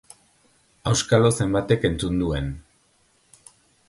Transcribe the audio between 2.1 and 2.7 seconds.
duen!